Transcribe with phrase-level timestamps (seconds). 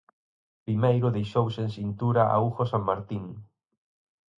[0.65, 3.25] Primeiro deixou sen cintura a Hugo Sanmartín.